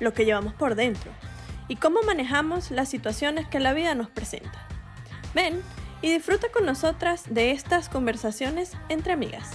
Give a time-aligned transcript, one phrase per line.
[0.00, 1.12] lo que llevamos por dentro
[1.68, 4.66] y cómo manejamos las situaciones que la vida nos presenta.
[5.34, 5.62] Ven
[6.02, 9.50] y disfruta con nosotras de estas conversaciones entre amigas.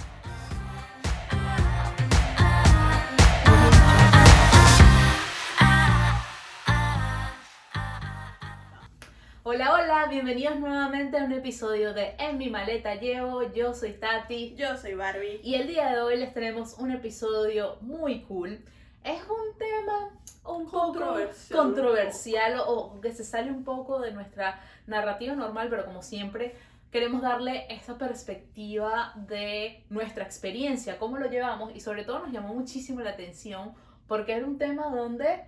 [9.47, 13.53] Hola, hola, bienvenidos nuevamente a un episodio de En mi maleta llevo.
[13.53, 15.39] Yo soy Tati Yo soy Barbie.
[15.43, 18.63] y el día de hoy les tenemos un episodio muy cool.
[19.05, 20.09] Es un tema
[20.43, 21.59] un poco Controversial.
[21.59, 26.55] controversial o que se sale un poco de nuestra narrativa normal, pero como siempre
[26.91, 32.53] queremos darle esa perspectiva de nuestra experiencia, cómo lo llevamos y sobre todo nos llamó
[32.53, 33.73] muchísimo la atención
[34.07, 35.43] porque era un tema donde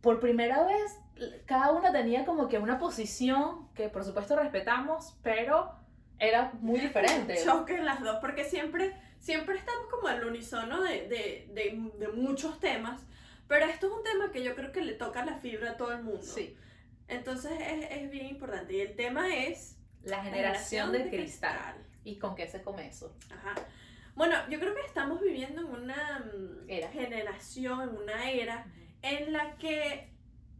[0.00, 0.98] por primera vez
[1.46, 5.72] cada una tenía como que una posición que por supuesto respetamos, pero
[6.18, 7.36] era muy diferente.
[7.44, 12.60] Choque las dos, porque siempre, siempre estamos como al unísono de, de, de, de muchos
[12.60, 13.02] temas,
[13.46, 15.92] pero esto es un tema que yo creo que le toca la fibra a todo
[15.92, 16.22] el mundo.
[16.22, 16.56] Sí,
[17.08, 18.74] Entonces es, es bien importante.
[18.74, 19.76] Y el tema es...
[20.02, 21.76] la generación de cristal.
[22.04, 23.14] ¿Y con qué se come eso?
[23.30, 23.54] Ajá.
[24.14, 26.88] Bueno, yo creo que estamos viviendo en una mm, Era.
[26.90, 28.66] generación, en una era
[29.02, 30.12] en la que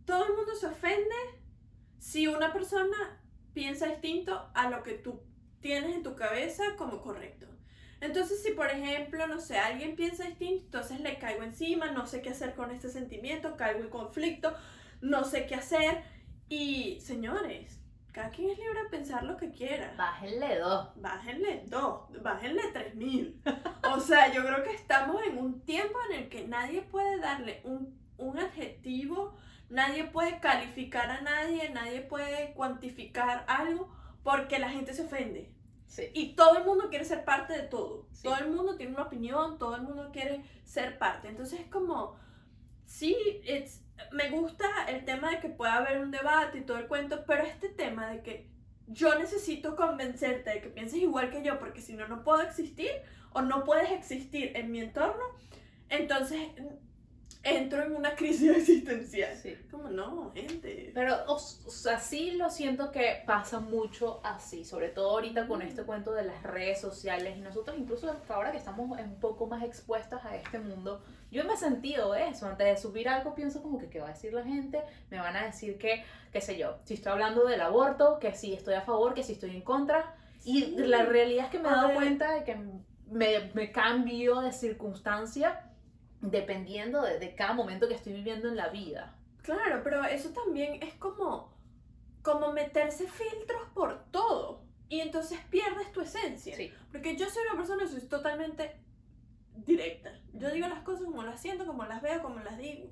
[0.04, 1.14] todo el mundo se ofende
[1.98, 3.20] si una persona
[3.52, 5.20] piensa distinto a lo que tú
[5.60, 7.37] tienes en tu cabeza como correcto.
[8.00, 12.22] Entonces, si por ejemplo, no sé, alguien piensa distinto, entonces le caigo encima, no sé
[12.22, 14.54] qué hacer con este sentimiento, caigo en conflicto,
[15.00, 16.02] no sé qué hacer.
[16.48, 17.80] Y, señores,
[18.12, 19.94] cada quien es libre de pensar lo que quiera.
[19.96, 20.90] Bájenle dos.
[20.96, 23.40] Bájenle dos, bájenle tres mil.
[23.94, 27.60] O sea, yo creo que estamos en un tiempo en el que nadie puede darle
[27.64, 29.36] un, un adjetivo,
[29.70, 33.92] nadie puede calificar a nadie, nadie puede cuantificar algo
[34.22, 35.52] porque la gente se ofende.
[35.88, 36.04] Sí.
[36.14, 38.06] Y todo el mundo quiere ser parte de todo.
[38.12, 38.22] Sí.
[38.22, 41.26] Todo el mundo tiene una opinión, todo el mundo quiere ser parte.
[41.28, 42.14] Entonces es como,
[42.86, 43.82] sí, it's-
[44.12, 47.42] me gusta el tema de que pueda haber un debate y todo el cuento, pero
[47.42, 48.48] este tema de que
[48.86, 52.90] yo necesito convencerte de que pienses igual que yo, porque si no, no puedo existir
[53.32, 55.24] o no puedes existir en mi entorno,
[55.88, 56.40] entonces
[57.42, 59.36] entro en una crisis existencial.
[59.36, 59.56] Sí.
[59.70, 60.90] Como no, gente.
[60.94, 65.62] Pero, o, o sea, sí lo siento que pasa mucho así, sobre todo ahorita con
[65.62, 69.62] este cuento de las redes sociales y nosotros incluso ahora que estamos un poco más
[69.62, 73.78] expuestas a este mundo, yo me he sentido eso, antes de subir algo pienso como
[73.78, 76.78] que qué va a decir la gente, me van a decir que, qué sé yo,
[76.84, 80.14] si estoy hablando del aborto, que si estoy a favor, que si estoy en contra,
[80.44, 80.74] y Sí.
[80.78, 82.56] la realidad es que me he dado cuenta de que
[83.10, 85.67] me, me cambio de circunstancia
[86.20, 89.14] dependiendo de, de cada momento que estoy viviendo en la vida.
[89.42, 91.52] Claro, pero eso también es como,
[92.22, 94.62] como meterse filtros por todo.
[94.88, 96.56] Y entonces pierdes tu esencia.
[96.56, 96.72] Sí.
[96.90, 98.76] Porque yo soy una persona que soy totalmente
[99.66, 100.12] directa.
[100.32, 102.90] Yo digo las cosas como las siento, como las veo, como las digo.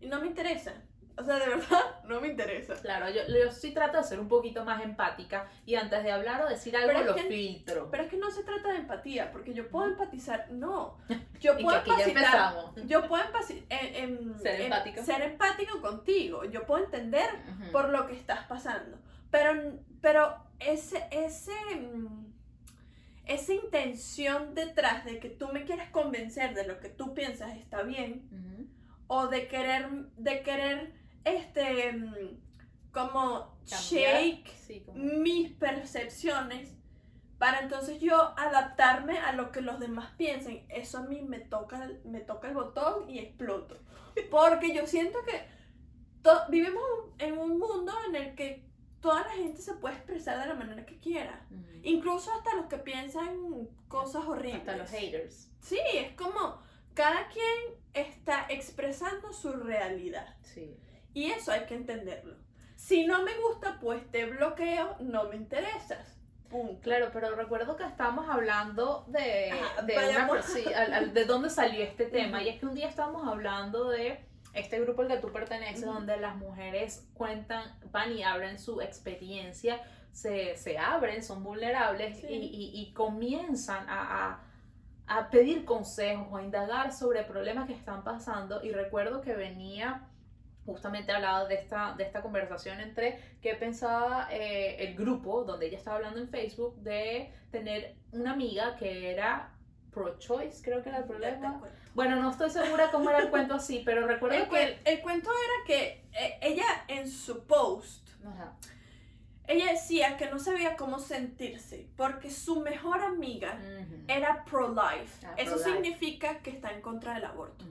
[0.00, 0.74] Y no me interesa.
[1.18, 2.74] O sea, de verdad, no me interesa.
[2.80, 6.42] Claro, yo, yo sí trato de ser un poquito más empática y antes de hablar
[6.42, 7.90] o decir algo lo que- filtro.
[7.90, 10.50] Pero es que no se trata de empatía, porque yo puedo empatizar.
[10.50, 10.96] No.
[11.40, 12.74] Yo y que puedo ya empezamos.
[12.86, 15.02] Yo puedo empaci- en- en- Ser en- empático.
[15.04, 16.44] ser empático contigo.
[16.44, 17.28] Yo puedo entender
[17.72, 18.98] por lo que estás pasando.
[19.30, 19.52] Pero,
[20.00, 22.26] pero ese, ese, mm,
[23.26, 27.82] esa intención detrás de que tú me quieres convencer de lo que tú piensas está
[27.82, 28.28] bien,
[29.06, 30.92] o de querer, de querer,
[31.36, 32.40] este, mm,
[32.92, 34.22] como Cambiar.
[34.22, 36.74] shake Sí, como- mis percepciones
[37.38, 40.66] para entonces yo adaptarme a lo que los demás piensen.
[40.68, 43.76] Eso a mí me toca, me toca el botón y exploto.
[44.30, 45.46] Porque yo siento que
[46.50, 46.82] vivimos
[47.18, 48.66] en un mundo en el que
[49.00, 51.46] toda la gente se puede expresar de la manera que quiera.
[51.50, 51.64] Ujú.
[51.84, 54.60] Incluso hasta los que piensan cosas horribles.
[54.60, 55.52] Hasta los haters.
[55.60, 56.60] Sí, es como
[56.94, 60.36] cada quien está expresando su realidad.
[60.42, 60.76] Sí.
[61.18, 62.36] Y eso hay que entenderlo.
[62.76, 66.16] Si no me gusta, pues te bloqueo, no me interesas.
[66.48, 66.80] Punto.
[66.80, 71.50] Claro, pero recuerdo que estábamos hablando de, Ajá, de, una, sí, al- al- de dónde
[71.50, 72.38] salió este tema.
[72.38, 72.46] Ujú.
[72.46, 74.20] Y es que un día estábamos hablando de
[74.54, 75.92] este grupo al que tú perteneces, Ujú.
[75.94, 79.80] donde las mujeres cuentan, van y abren su experiencia,
[80.12, 82.26] se, se abren, son vulnerables Sí.
[82.28, 84.40] y, y- y comienzan a, a-
[85.18, 88.62] a pedir consejos o a indagar sobre problemas que están pasando.
[88.62, 90.07] Y recuerdo que venía
[90.68, 95.78] justamente hablaba de esta, de esta conversación entre qué pensaba eh, el grupo donde ella
[95.78, 99.54] estaba hablando en Facebook de tener una amiga que era
[99.90, 101.62] pro-choice, creo que era el problema.
[101.94, 104.78] Bueno, no estoy segura cómo era el cuento así, pero recuerdo el, que...
[104.84, 108.10] El cuento era que eh, ella en su post,
[109.46, 113.58] ella decía que no sabía cómo sentirse porque su mejor amiga
[114.06, 115.26] era pro-life.
[115.26, 117.64] Ah, Eso significa que está en contra del aborto.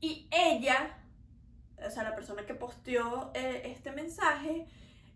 [0.00, 0.96] Y ella,
[1.86, 4.66] o sea, la persona que posteó eh, este mensaje,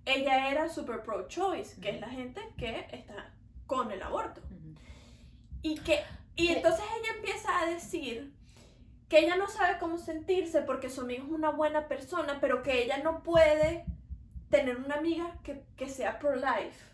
[0.04, 3.32] ella era super pro-choice, que es la gente que está
[3.66, 4.40] con el aborto.
[5.62, 6.00] Y que
[6.34, 8.32] y entonces ella empieza a decir
[9.08, 12.82] que ella no sabe cómo sentirse porque su amigo es una buena persona, pero que
[12.82, 13.84] ella no puede
[14.48, 16.84] tener una amiga que, que sea pro-life.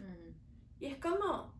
[0.80, 1.54] Y es como,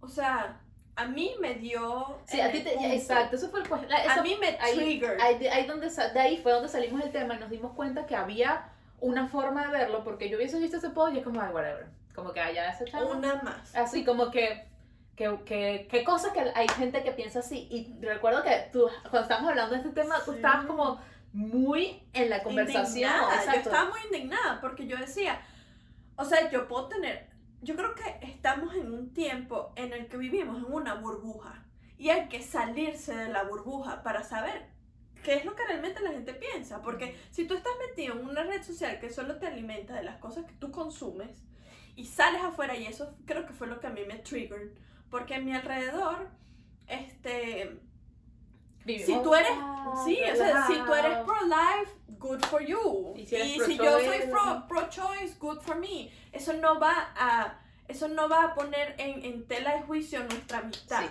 [0.00, 0.60] o sea,
[1.00, 2.18] a mí me dio.
[2.26, 2.74] Sí, a ti te.
[2.94, 3.92] Exacto, eso fue el.
[3.92, 5.20] a mí me triggered.
[5.20, 8.16] Ahí, ahí, donde, de ahí fue donde salimos del tema y nos dimos cuenta que
[8.16, 8.68] había
[9.00, 11.86] una forma de verlo, porque yo hubiese visto ese post y es como, ay, whatever.
[12.14, 13.12] Como que allá ese chavo.
[13.12, 13.74] Una más.
[13.74, 14.70] Así como que
[15.44, 17.68] que, que, cosas que hay gente que piensa así.
[17.70, 21.00] Y recuerdo que tú, cuando estábamos hablando de este tema, tú estabas como
[21.32, 23.12] muy en la conversación.
[23.46, 25.40] Yo estaba muy indignada porque yo decía,
[26.16, 27.28] o sea, yo puedo tener,
[27.62, 31.64] yo creo que estamos en un tiempo en el que vivimos en una burbuja
[31.98, 34.70] y hay que salirse de la burbuja para saber
[35.22, 36.80] qué es lo que realmente la gente piensa.
[36.82, 40.18] Porque si tú estás metido en una red social que solo te alimenta de las
[40.18, 41.42] cosas que tú consumes
[41.96, 44.70] y sales afuera y eso creo que fue lo que a mí me triggered
[45.10, 46.30] porque en mi alrededor,
[46.86, 47.80] este...
[48.86, 49.52] si tú eres,
[50.04, 53.14] sí, o sea, si tú eres pro-life, good for you.
[53.16, 54.20] Y si, yo soy
[54.68, 56.10] pro-choice, good for me.
[56.32, 60.58] Eso no va a, eso no va a poner en, en tela de juicio nuestra
[60.58, 61.04] amistad.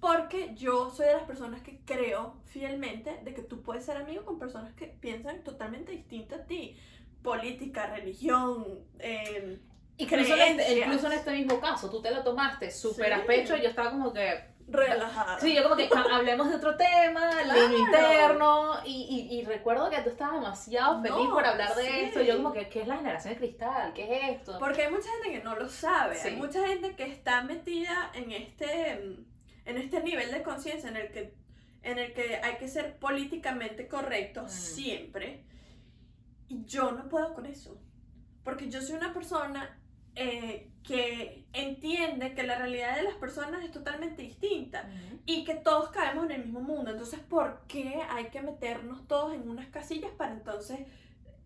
[0.00, 4.24] Porque yo soy de las personas que creo fielmente de que tú puedes ser amigo
[4.24, 6.76] con personas que piensan totalmente distinto a ti.
[7.22, 9.60] Política, religión, eh,
[10.00, 13.54] Incluso en, este, incluso en este mismo caso, tú te lo tomaste súper a pecho
[13.56, 14.48] y yo estaba como que...
[14.70, 15.40] Relajada.
[15.40, 20.00] Sí, yo como que hablemos de otro tema, el interno, y, y, y, recuerdo que
[20.02, 23.34] tú estabas demasiado feliz por hablar de esto, yo como que, ¿qué es la generación
[23.34, 23.92] de cristal?
[23.94, 24.58] ¿Qué es esto?
[24.58, 28.30] Porque hay mucha gente que no lo sabe, hay mucha gente que está metida en
[28.30, 28.92] este,
[29.64, 31.40] en este nivel de conciencia en el que
[31.82, 35.44] en el que hay que ser políticamente correcto siempre.
[36.48, 37.80] Y yo no puedo con eso.
[38.44, 39.78] Porque yo soy una persona
[40.14, 44.88] eh, que entiende que la realidad de las personas es totalmente distinta
[45.26, 46.90] y que todos caemos en el mismo mundo.
[46.90, 50.80] Entonces, ¿por qué hay que meternos todos en unas casillas para entonces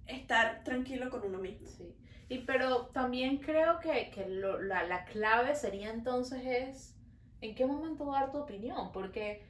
[0.07, 1.67] estar tranquilo con uno mismo?
[1.69, 1.95] Sí.
[2.29, 6.97] Y pero también creo que, que la, la, clave sería entonces es
[7.41, 9.45] en qué momento dar tu opinión, porque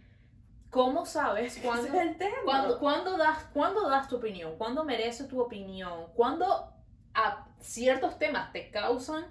[0.71, 1.89] ¿cómo sabes cuándo,
[2.45, 4.57] cuándo, cuándo, das, cuándo das tu opinión?
[4.59, 6.07] ¿Cuándo merece tu opinión?
[6.15, 6.73] ¿Cuándo
[7.15, 9.25] a ciertos temas te causan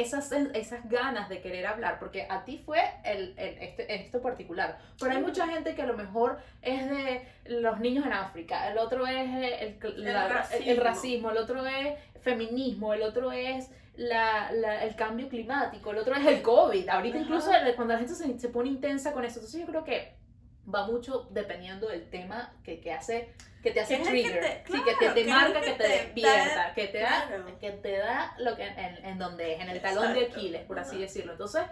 [0.00, 4.78] esas, esas ganas de querer hablar, porque a ti fue el, el este, esto particular.
[4.98, 8.78] Pero hay mucha gente que a lo mejor es de los niños en África, el
[8.78, 11.30] otro es el, el, racismo.
[11.30, 16.26] el, otro es feminismo, el otro es la, la, el cambio climático, el otro es
[16.26, 16.88] el COVID.
[16.88, 20.19] Ahorita incluso cuando la gente se, se, pone intensa con eso, entonces yo creo que
[20.74, 23.32] va mucho dependiendo del tema que, que hace
[23.62, 27.28] que te hace trigger, sí, que te, te marca, que, te, despierta, que te da,
[27.60, 30.78] que te da lo que en, en donde es, en el talón de Aquiles, por
[30.78, 31.32] así decirlo.
[31.32, 31.62] Entonces,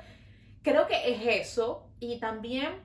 [0.62, 2.82] creo que es eso y también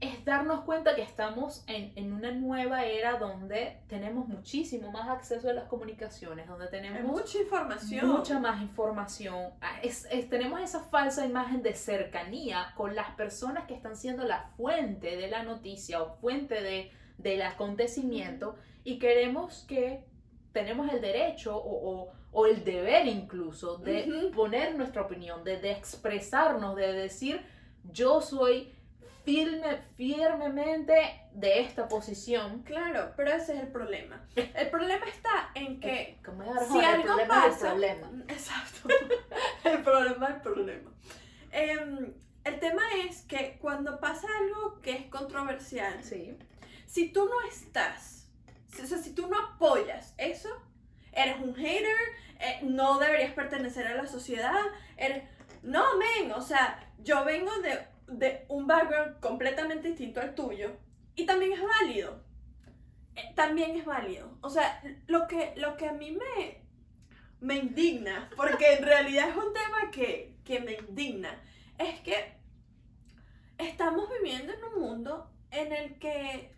[0.00, 5.50] es darnos cuenta que estamos en, en, una nueva era donde tenemos muchísimo más acceso
[5.50, 8.06] a las comunicaciones, donde tenemos mucha información.
[8.06, 9.50] Mucha más información.
[9.60, 14.24] Ah, es, es, tenemos esa falsa imagen de cercanía con las personas que están siendo
[14.24, 20.04] la fuente de la noticia o fuente de, del acontecimiento y queremos que
[20.52, 26.76] tenemos el derecho o, o, el deber incluso de poner nuestra opinión, de, de, expresarnos,
[26.76, 27.44] de decir
[27.92, 28.72] yo soy
[29.24, 32.62] firme, firmemente de esta posición.
[32.62, 34.24] Claro, pero ese es el problema.
[34.34, 36.18] El problema está en que
[36.70, 37.72] si algo pasa...
[37.72, 38.24] El problema.
[38.28, 38.88] Exacto.
[39.64, 40.90] el problema es el problema.
[41.50, 42.14] Em,
[42.44, 46.36] el tema es que cuando pasa algo que es controversial, sí
[46.88, 48.26] si tú no estás,
[48.82, 50.48] o sea, si tú no apoyas eso,
[51.12, 51.96] eres un hater,
[52.40, 54.60] eh, no deberías pertenecer a la sociedad,
[54.96, 55.22] eres...
[55.62, 60.76] No, men, o sea, yo vengo de, de un background completamente distinto al tuyo
[61.14, 62.22] y también es válido.
[63.16, 64.38] Eh, también es válido.
[64.40, 66.62] O sea, lo que, lo que a mí me,
[67.40, 71.42] me indigna, porque en realidad es un tema que, que me indigna,
[71.78, 72.34] es que
[73.58, 76.54] estamos viviendo en un mundo en el que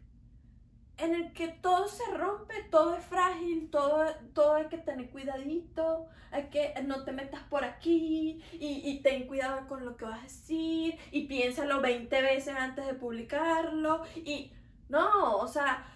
[1.01, 4.05] en el que todo se rompe, todo es frágil, todo,
[4.35, 9.27] todo hay que tener cuidadito, hay que no te metas por aquí y, y ten
[9.27, 14.53] cuidado con lo que vas a decir y piénsalo 20 veces antes de publicarlo y
[14.89, 15.87] no, o sea,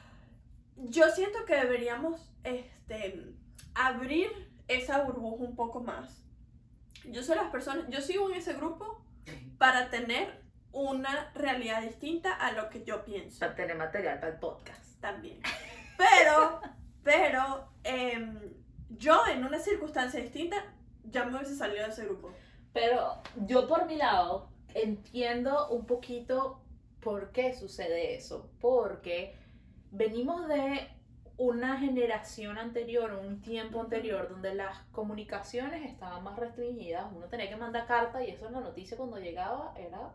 [0.77, 3.35] yo siento que deberíamos este,
[3.75, 4.29] abrir
[4.69, 6.25] esa burbuja un poco más.
[7.05, 9.05] Yo soy las personas, yo sigo en ese grupo
[9.59, 10.43] para tener
[10.73, 13.41] una realidad distinta a lo que yo pienso.
[13.41, 14.94] Para tener material para el podcast.
[15.05, 15.39] También.
[15.99, 16.63] Pero,
[17.03, 18.39] pero, em,
[18.89, 20.57] yo en una circunstancia distinta
[21.05, 22.33] ya me hubiese salido de ese grupo.
[22.73, 26.63] Pero yo por mi lado entiendo un poquito
[27.03, 28.51] por qué sucede eso.
[28.63, 29.37] Porque
[29.91, 30.89] venimos de
[31.37, 37.13] una generación anterior, un tiempo anterior, donde las comunicaciones estaban más restringidas.
[37.15, 40.15] Uno tenía que mandar carta y eso en la noticia cuando llegaba era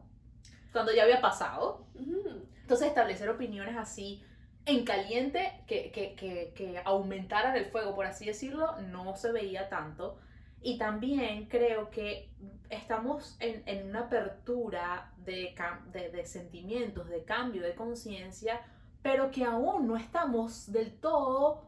[0.74, 1.86] cuando ya había pasado.
[1.96, 4.24] Entonces establecer opiniones así
[4.70, 9.70] en caliente que, que, que, que aumentaran el fuego, por así decirlo, no se veía
[9.70, 10.18] tanto.
[10.62, 12.30] Y también creo que
[12.70, 15.56] estamos en, en una apertura de,
[15.94, 18.62] de, de sentimientos, de cambio, de conciencia,
[19.02, 21.64] pero que aún no estamos del todo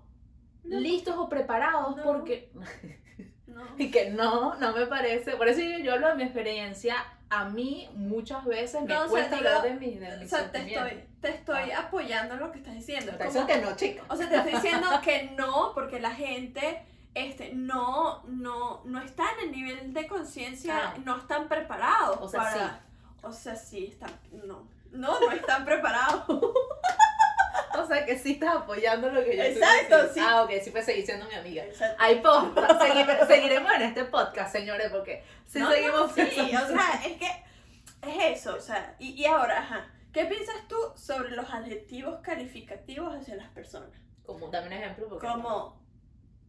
[0.63, 0.79] No.
[0.79, 2.03] listos o preparados No.
[2.03, 2.51] porque...
[3.47, 3.63] No.
[3.77, 5.35] Y que no, no me parece.
[5.37, 6.95] Por eso yo, yo hablo de mi experiencia.
[7.31, 10.17] A mí muchas veces me No, o sea, cuesta digo, hablar de, mi, de O
[10.19, 13.11] mis sea, te estoy, te estoy apoyando en lo que estás diciendo.
[13.13, 14.03] Como- diciendo que no, chica.
[14.09, 16.83] O sea, te estoy diciendo que no, porque la gente
[17.13, 20.93] este, no, no, no está en el nivel de conciencia, Ah.
[21.03, 22.79] no están preparados O sea, para...
[23.23, 24.11] O sea, sí, están...
[24.45, 26.23] No, no, no están preparados.
[27.95, 30.19] Sea, que sí estás apoyando lo que yo estoy Exacto, sí.
[30.23, 31.63] Ah, ok, sí puedes seguir siendo mi amiga.
[31.65, 31.97] Exacto.
[32.03, 32.81] Hay podcast.
[32.81, 37.01] Segui- seguiremos en este podcast, señores, porque si No, seguimos no, sí, pensando- o sea,
[37.05, 37.27] es que
[38.03, 43.13] es eso, o sea, y, y ahora, ajá, ¿qué piensas tú sobre los adjetivos calificativos
[43.15, 43.89] hacia las personas?
[44.25, 45.09] Como, dame un ejemplo.
[45.09, 45.81] Porque Como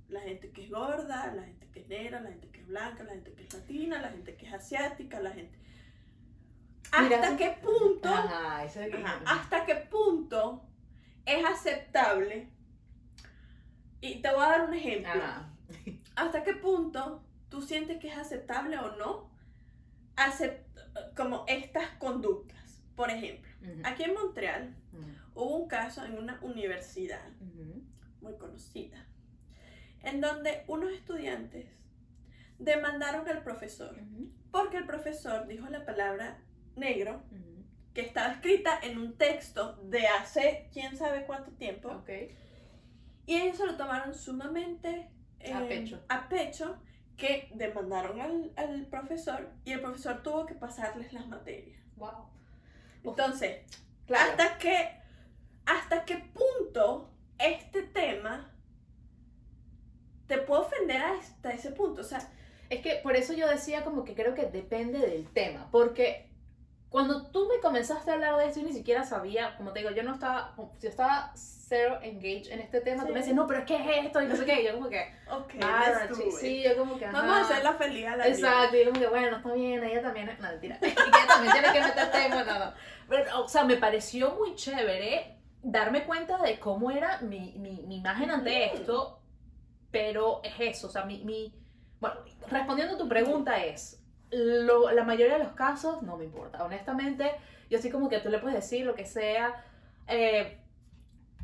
[0.08, 3.02] la gente que es gorda, la gente que es negra, la gente que es blanca,
[3.02, 5.58] la gente que es latina, la gente que es asiática, la gente...
[7.00, 7.36] Mira, ¿Hasta sí.
[7.38, 10.62] qué punto, Ajá, eso es- ajá, hasta qué punto
[11.26, 12.48] es aceptable?
[14.00, 15.10] Y te voy a dar un ejemplo.
[15.12, 15.48] Ajá.
[16.16, 19.30] ¿Hasta qué punto tú sientes que es aceptable o no
[20.16, 20.64] acep-
[21.16, 22.82] como estas conductas?
[22.96, 23.50] Por ejemplo,
[23.84, 24.76] aquí en Montreal
[25.34, 27.30] hubo un caso en una universidad
[28.20, 29.06] muy conocida,
[30.02, 31.66] en donde unos estudiantes
[32.58, 33.96] demandaron al profesor,
[34.50, 36.38] porque el profesor dijo la palabra
[36.76, 37.22] negro.
[37.94, 42.10] Que estaba escrita en un texto de hace quién sabe cuánto tiempo, Ok.
[43.26, 45.10] y ellos se lo tomaron sumamente
[45.52, 46.00] A eh, pecho.
[46.08, 46.80] a pecho,
[47.16, 51.78] que demandaron al, al profesor y el profesor tuvo que pasarles las materias.
[51.96, 52.28] Wow.
[53.04, 53.58] Entonces,
[54.06, 54.30] Claro.
[54.30, 54.88] ¿hasta qué,
[55.66, 58.50] ¿hasta qué punto este tema
[60.26, 62.00] te puede ofender hasta ese punto?
[62.00, 62.28] O sea,
[62.70, 66.30] Es que por eso yo decía como que creo que depende del tema, porque
[66.92, 69.90] cuando tú me comenzaste a hablar de esto, yo ni siquiera sabía, como te digo,
[69.92, 73.64] yo no estaba, yo estaba cero engaged en este tema, tú me decías, no, pero
[73.64, 74.20] ¿qué es esto?
[74.20, 76.06] Y no sé qué, y yo como que, ok, ah,
[76.38, 77.36] sí, yo como que, Vamos ajá.
[77.38, 80.26] a hacerla feliz a la Exacto, y yo como que, bueno, está bien, ella también,
[80.38, 82.72] no, mentira, y ella también tiene que meter tema, no, no.
[83.08, 87.96] Pero, o sea, me pareció muy chévere darme cuenta de cómo era mi, mi, mi
[87.96, 89.18] imagen ante esto,
[89.90, 91.54] pero es eso, o sea, mi, mi
[92.00, 92.16] bueno,
[92.48, 94.01] respondiendo a tu pregunta es,
[94.32, 97.30] lo- la mayoría de los casos no me importa, honestamente,
[97.70, 99.64] yo así como que tú le puedes decir lo que sea,
[100.08, 100.58] eh,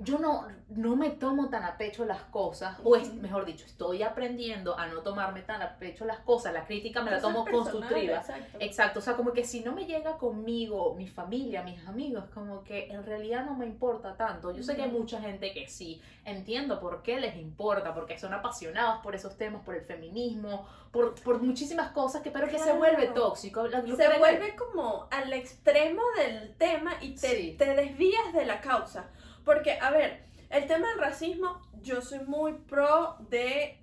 [0.00, 4.02] yo no, no me tomo tan a pecho las cosas, o es, mejor dicho, estoy
[4.02, 8.18] aprendiendo a no tomarme tan a pecho las cosas, la crítica me la tomo constructiva.
[8.18, 8.58] exacto.
[8.60, 12.62] Exacto, o sea, como que si no me llega conmigo, mi familia, mis amigos, como
[12.62, 14.52] que en realidad no me importa tanto.
[14.52, 18.32] Yo sé que hay mucha gente que sí, entiendo por qué les importa, porque son
[18.34, 22.64] apasionados por esos temas, por el feminismo, por, por muchísimas cosas, que pero que se
[22.64, 22.78] Claro.
[22.78, 23.62] vuelve tóxico.
[23.66, 27.54] Lo- lo que se vuelve como al extremo del tema y te, Sí.
[27.58, 29.06] te desvías de la causa.
[29.48, 33.82] Porque, a ver, el tema del racismo, yo soy muy pro de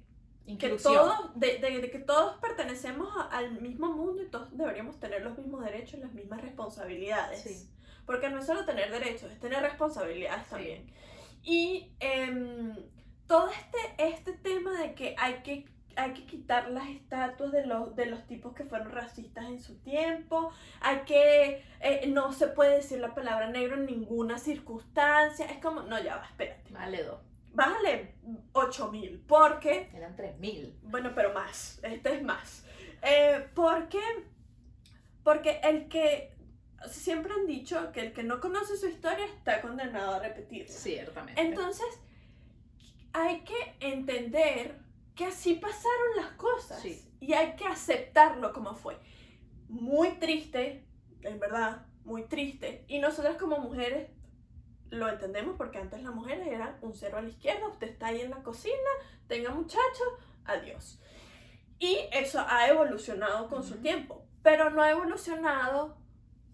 [0.60, 5.00] que todos, de, de- de que todos pertenecemos a- al mismo mundo y todos deberíamos
[5.00, 7.42] tener los mismos derechos y las mismas responsabilidades.
[7.42, 7.68] Sí.
[8.06, 10.50] Porque no es solo tener derechos, es tener responsabilidades Sí.
[10.52, 10.86] también.
[11.42, 12.76] Y em,
[13.26, 17.96] todo este, este tema de que hay que hay que quitar las estatuas de los,
[17.96, 22.78] de los tipos que fueron racistas en su tiempo, hay que, eh, no se puede
[22.78, 27.20] decir la palabra negro en ninguna circunstancia, es como, no, ya va, espérate, Vale, dos.
[27.54, 28.16] bájale
[28.54, 30.80] 8000, porque Eran 3000.
[30.84, 31.80] bueno, pero más.
[31.84, 32.66] Este es más.
[33.02, 34.02] Eh, porque,
[35.24, 36.36] porque el que,
[36.90, 40.74] siempre han dicho que el que no conoce su historia está condenado a repetirla.
[40.74, 41.42] Ciertamente.
[41.42, 41.86] Entonces,
[43.14, 44.85] hay que entender
[45.16, 47.02] que así pasaron las cosas Sí.
[47.20, 48.98] y hay que aceptarlo como fue.
[49.70, 50.86] Muy triste,
[51.22, 52.86] en verdad, muy triste.
[52.88, 54.10] Y nosotras como mujeres
[54.90, 58.22] lo entendemos porque antes las mujeres eran un cero a la izquierda, usted está ahí
[58.22, 58.76] en la cocina,
[59.28, 60.08] tenga muchachos,
[60.46, 61.00] adiós.
[61.80, 65.98] Y eso ha evolucionado con su tiempo, pero no ha evolucionado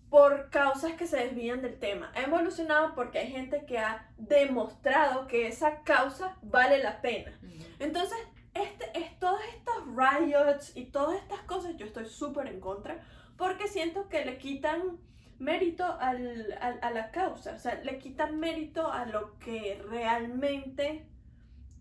[0.10, 2.12] por causas que se desvían del tema.
[2.16, 7.38] Ha evolucionado porque hay gente que ha demostrado que esa causa vale la pena.
[7.80, 8.18] Entonces,
[8.54, 13.00] este, es, todos estos riots y todas estas cosas yo estoy súper en contra
[13.38, 14.98] porque siento que le quitan
[15.40, 21.06] mérito al, al- a la causa, o sea, le quitan mérito a lo que realmente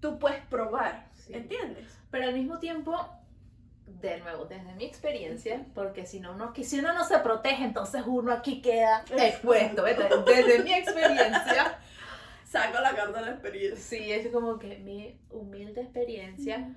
[0.00, 1.34] tú puedes probar, Sí.
[1.34, 1.98] ¿entiendes?
[2.10, 2.96] Pero al mismo tiempo,
[3.86, 8.02] de nuevo, desde mi experiencia, porque si no, uno, si uno no se protege, entonces
[8.06, 9.82] uno aquí queda expuesto.
[9.84, 11.78] Desde mi experiencia,
[12.50, 13.76] Saco la carta de la experiencia.
[13.98, 16.74] sí, es como que mi humilde experiencia,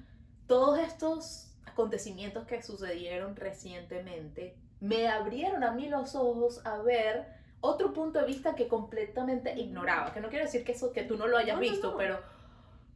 [0.48, 7.26] todos estos acontecimientos que sucedieron recientemente me abrieron a mí los ojos a ver
[7.62, 10.14] otro punto de vista que completamente ignoraba.
[10.14, 11.98] Que no quiero decir que eso que tú no lo hayas No, no, visto, no.
[11.98, 12.20] pero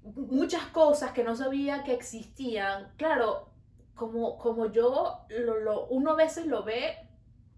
[0.04, 2.92] muchas cosas que no sabía que existían.
[2.98, 3.48] Claro,
[3.96, 6.98] como, como yo, lo, lo- uno a veces lo ve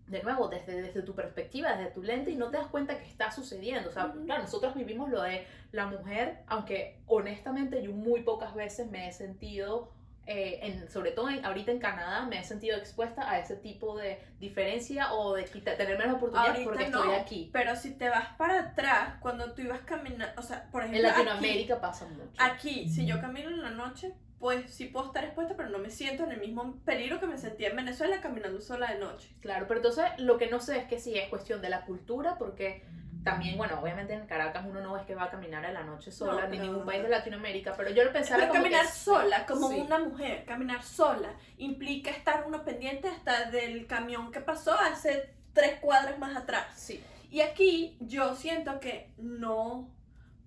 [0.09, 3.05] de nuevo desde, desde tu perspectiva, desde tu lente y no te das cuenta que
[3.07, 3.89] está sucediendo.
[3.89, 8.89] O sea, claro, nosotros vivimos lo de la mujer, aunque honestamente yo muy pocas veces
[8.89, 9.91] me he sentido,
[10.25, 13.97] eh, en, sobre todo en- ahorita en Canadá, me he sentido expuesta a ese tipo
[13.97, 17.49] de diferencia o de quita- tener menos oportunidades Ahorita porque no, estoy aquí.
[17.53, 21.09] Pero si te vas para atrás, cuando tú ibas caminando, o sea, por En ejemplo,
[21.11, 22.29] aquí- Latinoamérica pasa mucho.
[22.37, 25.89] Aquí, si yo camino en la noche, pues sí puedo estar expuesta, pero no me
[25.89, 29.29] siento en el mismo peligro que me sentía en Venezuela caminando sola de noche.
[29.41, 32.37] Claro, pero entonces lo que no sé es que si es cuestión de la cultura,
[32.37, 32.83] porque
[33.23, 36.09] también, bueno, obviamente en Caracas uno no es que va a caminar a la noche
[36.09, 38.91] sola, No, ni ningún país de Latinoamérica, pero yo lo pensaba Pero como caminar que-
[38.93, 39.79] sola, como sí.
[39.81, 45.79] una mujer, caminar sola, implica estar uno pendiente hasta del camión que pasó hace tres
[45.81, 46.65] cuadras más atrás.
[46.77, 49.89] Sí, Y aquí yo siento que no,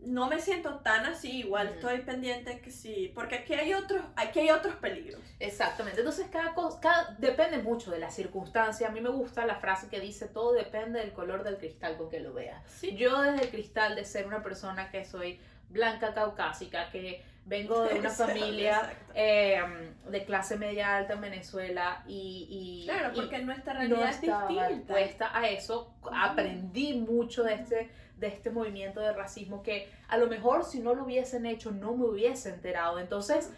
[0.05, 4.41] no me siento tan así, igual estoy pendiente que sí, porque aquí hay otros, aquí
[4.41, 5.21] hay otros peligros.
[5.39, 6.01] exactamente.
[6.01, 8.89] Entonces cada cosa, cada, depende mucho de la circunstancia.
[8.89, 12.11] A mí me gusta la frase que dice, todo depende del color del cristal con
[12.11, 12.63] que lo veas.
[12.71, 12.97] Sí.
[12.97, 17.99] Yo desde el cristal de ser una persona que soy blanca caucásica, que vengo de
[17.99, 19.13] una familia Exacto.
[19.15, 19.63] eh,
[20.09, 22.47] de clase media alta en Venezuela y...
[22.51, 25.39] y Claro, y- porque nuestra no realidad es estaba distinta.
[25.39, 25.95] a eso.
[26.13, 27.91] Aprendí mucho de este,
[28.23, 31.95] de este movimiento de racismo que a lo mejor si no lo hubiesen hecho no
[31.95, 32.99] me hubiese enterado.
[32.99, 33.53] Entonces,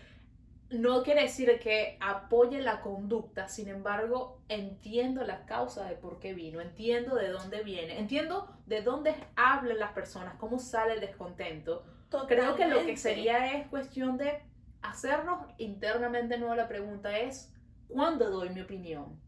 [0.71, 6.33] no quiere decir que apoye la conducta, sin embargo, entiendo la causa de por qué
[6.35, 11.85] vino, entiendo de dónde viene, entiendo de dónde hablan las personas, cómo sale el descontento.
[12.09, 12.97] Creo que lo que Totalmente.
[12.97, 14.41] sería es cuestión de
[14.83, 17.53] hacernos internamente nueva la pregunta es,
[17.89, 19.21] ¿cuándo doy mi opinión?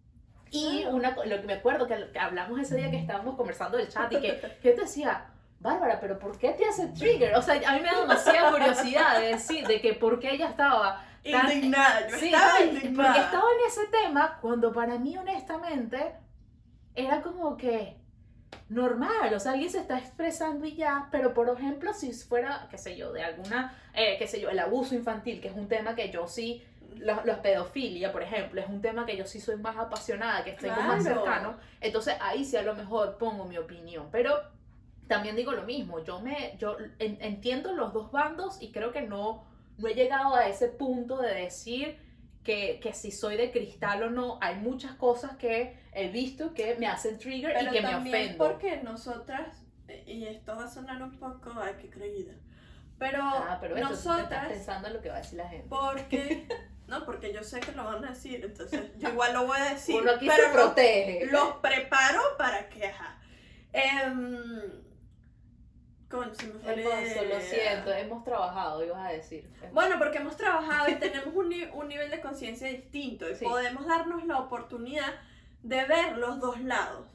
[0.50, 3.88] Y una, lo que me acuerdo que, que hablamos ese día que estábamos conversando del
[3.88, 5.26] chat y que, que yo te decía,
[5.58, 7.34] Bárbara, pero ¿por qué te hace trigger?
[7.34, 10.48] O sea, a mí me da demasiada curiosidad de decir, de que por qué ella
[10.50, 13.08] estaba tan- Indignada, yo Sí, estaba indignada.
[13.12, 16.14] porque estaba en ese tema cuando para mí honestamente
[16.94, 17.96] era como que
[18.68, 22.78] normal, o sea, alguien se está expresando y ya, pero por ejemplo, si fuera, qué
[22.78, 25.94] sé yo, de alguna, eh, qué sé yo, el abuso infantil, que es un tema
[25.94, 26.64] que yo sí,
[26.96, 30.52] la, la pedofilia, por ejemplo, es un tema que yo sí soy más apasionada, que
[30.52, 31.02] más Claro.
[31.02, 34.34] cercano, entonces ahí sí a lo mejor pongo mi opinión, pero
[35.06, 39.02] también digo lo mismo, yo me, yo en- entiendo los dos bandos y creo que
[39.02, 39.44] no,
[39.78, 41.98] no he llegado a ese punto de decir
[42.42, 46.76] que, que si soy de cristal o no, hay muchas cosas que he visto que
[46.76, 48.44] me hacen trigger Pero y que me también ofendo.
[48.48, 49.64] porque nosotras,
[50.06, 52.34] y esto va a sonar un poco, ay, qué creída,
[52.98, 55.68] pero, Ah, pero te estás nosotras, pensando en lo que va a decir la gente.
[55.68, 56.46] porque,
[56.88, 59.72] no, porque yo sé que lo van a decir, entonces yo igual lo voy a
[59.74, 61.26] decir, Uno aquí pero se protege.
[61.26, 63.18] los, los preparo para que, ajá.
[66.08, 69.50] Coño, se me fue la Hermoso, lo siento, hemos trabajado, ibas a decir.
[69.72, 73.44] Bueno, porque hemos trabajado y tenemos un, un nivel de conciencia distinto y Sí.
[73.44, 75.12] podemos darnos la oportunidad
[75.62, 77.08] de ver los dos lados.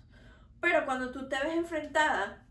[0.59, 2.43] Pero cuando tú te ves enfrentada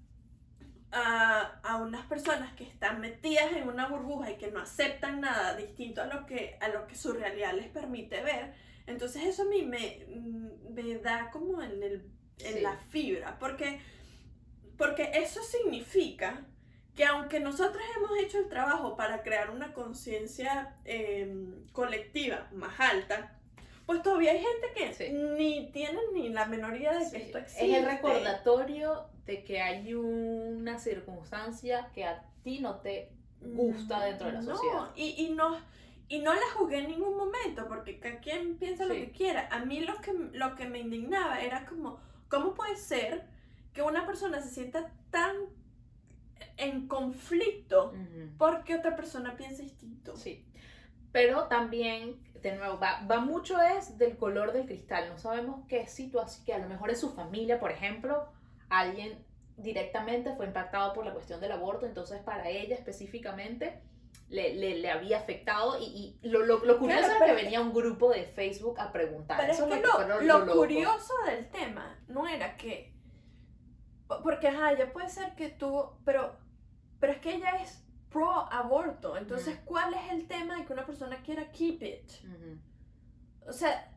[0.93, 5.55] a, a unas personas que están metidas en una burbuja y que no aceptan nada
[5.57, 8.55] distinto a lo que, a lo que su realidad les permite ver,
[8.87, 12.61] entonces eso a mí me, mm, me da como en, el, en Sí.
[12.61, 13.81] la fibra, porque,
[14.77, 16.47] porque eso significa
[16.97, 21.33] que aunque nosotros hemos hecho el trabajo para crear una conciencia eh,
[21.73, 23.37] colectiva más alta,
[23.87, 25.13] pues todavía hay gente que Sí.
[25.13, 27.77] ni tiene ni la menor idea de Sí, que esto es existe.
[27.79, 34.33] el recordatorio de que hay una circunstancia que a ti no te gusta dentro de
[34.33, 34.91] la no, sociedad.
[34.97, 35.57] Y, y no,
[36.09, 39.49] y no la jugué en ningún momento, porque cada quien piensa lo que quiera.
[39.53, 43.25] A mí lo que, lo que me indignaba era como, ¿cómo puede ser
[43.73, 45.37] que una persona se sienta tan
[46.57, 47.95] en conflicto
[48.37, 50.17] porque otra persona piensa distinto?
[50.17, 50.45] Sí.
[51.13, 55.09] Pero también, de nuevo, va, va mucho es del color del cristal.
[55.09, 58.29] No sabemos qué situación, que a lo mejor en su familia, por ejemplo,
[58.71, 59.25] alguien
[59.59, 63.83] directamente fue impactado por la cuestión del aborto, entonces para ella específicamente
[64.31, 67.61] le, le, le había afectado y, y lo, lo, lo curioso Claro, era que venía
[67.61, 69.39] un grupo de Facebook a preguntar.
[69.39, 72.95] Pero es Eso que lo lo, lo- curioso del tema no era que.
[74.23, 75.91] Porque, ajá, ya puede ser que tú.
[76.05, 76.37] Pero,
[77.01, 79.17] pero es que ella es pro aborto.
[79.17, 79.59] Entonces.
[79.65, 82.11] ¿cuál es el tema de que una persona quiera keep it?
[83.47, 83.93] O sea,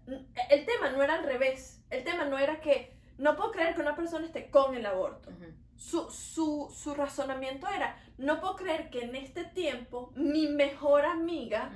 [0.49, 1.83] el tema no era al revés.
[1.89, 2.91] El tema no era que.
[3.23, 5.29] No puedo creer que una persona esté con el aborto.
[5.75, 11.71] Su, su, su razonamiento era: No puedo creer que en este tiempo mi mejor amiga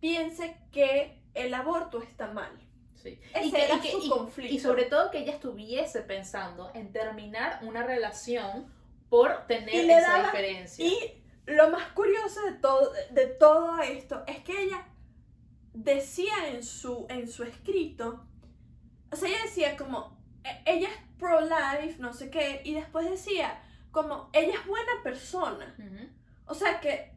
[0.00, 2.52] piense que el aborto está mal.
[2.94, 3.20] Sí.
[3.34, 4.54] Ese era su y- conflicto.
[4.54, 8.72] y sobre todo que ella estuviese pensando en terminar una relación
[9.08, 10.84] por tener Y esa daba- diferencia.
[10.86, 14.86] Y lo más curioso de todo, de todo esto es que ella
[15.72, 18.26] decía en su, en su escrito,
[19.12, 20.17] o sea, ella decía como,
[20.64, 25.74] ella es pro-life, no sé qué, y después decía como, ella es buena persona.
[26.46, 27.12] O sea, que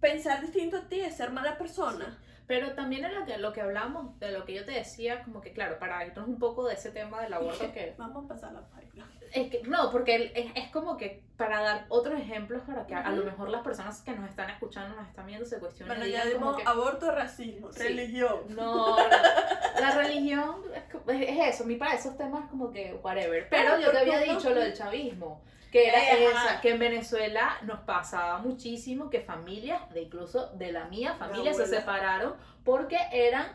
[0.00, 2.18] pensar distinto a ti es ser mala persona.
[2.46, 5.40] Pero también en lo que, lo que hablamos, de lo que yo te decía, como
[5.40, 7.94] que claro, para irnos un poco de ese tema del aborto que...
[7.98, 9.04] Vamos a pasar la página.
[9.36, 13.00] Es que no, porque es, es como que para dar otros ejemplos para que a,
[13.00, 15.96] a lo mejor las personas que nos están escuchando, nos están viendo, se cuestionen.
[15.98, 17.82] Bueno, ya dimos que, aborto, racismo, Sí.
[17.82, 18.40] religión.
[18.48, 20.82] No, la, la religión es,
[21.20, 23.48] es- es eso, mí para esos temas como que whatever.
[23.50, 27.58] Pero yo te había dicho lo del chavismo, que era Eh, esa, que en Venezuela
[27.62, 33.46] nos pasaba muchísimo que familias, de incluso de la mía familia, se separaron porque eran,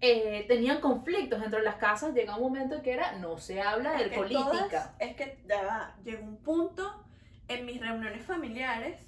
[0.00, 3.60] eh, tenían conflictos dentro de las casas, llega un momento en que era, no se
[3.60, 4.50] habla de que política.
[4.50, 7.04] todas- es que ya llegó un punto
[7.48, 8.98] en mis reuniones familiares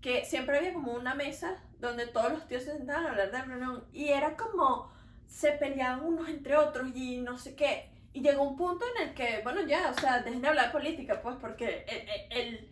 [0.00, 3.42] que siempre había como una mesa donde todos los tíos se sentaban a hablar de
[3.42, 4.90] reunión y era como
[5.26, 7.90] se peleaban unos entre otros y no sé qué.
[8.12, 10.72] Y llegó un punto en el que, bueno, ya, o sea, dejen de hablar de
[10.72, 12.70] política, pues, porque el, el,